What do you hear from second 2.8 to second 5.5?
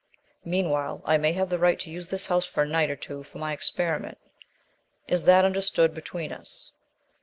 or two for my experiment. Is that